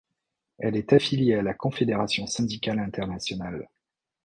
Elle 0.57 0.77
est 0.77 0.93
affilliée 0.93 1.35
à 1.35 1.41
la 1.43 1.53
Confédération 1.53 2.25
syndicale 2.25 2.79
internationale. 2.79 3.69